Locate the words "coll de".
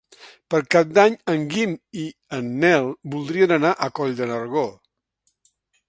4.01-4.31